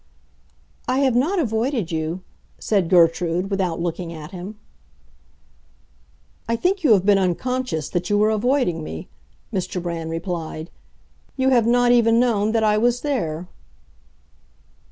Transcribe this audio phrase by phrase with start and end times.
[0.87, 2.23] "I have not avoided you,"
[2.57, 4.57] said Gertrude, without looking at him.
[6.49, 9.09] "I think you have been unconscious that you were avoiding me,"
[9.53, 9.79] Mr.
[9.79, 10.71] Brand replied.
[11.37, 13.47] "You have not even known that I was there."